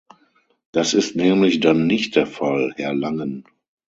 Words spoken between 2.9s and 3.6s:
Langen.